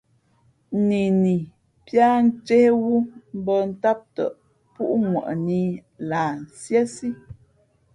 Nini 0.87 1.35
píá 1.83 2.09
ncéhwú 2.25 2.93
mbᾱ 3.39 3.55
ntám 3.69 3.99
tαʼ 4.15 4.31
púʼŋwαʼnǐ 4.73 5.61
lah 6.09 6.31
nsíésí. 6.41 7.07